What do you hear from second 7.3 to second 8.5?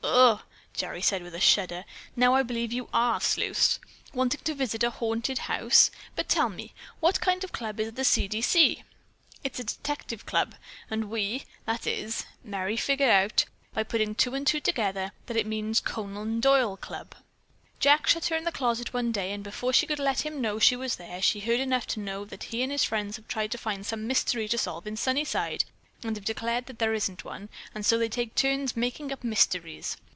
of a club is the 'C. D.